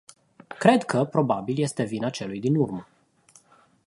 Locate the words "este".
1.59-1.83